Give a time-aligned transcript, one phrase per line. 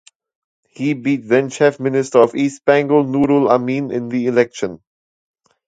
[0.69, 4.79] He beat then Chief Minister of East Bengal Nurul Amin in the election.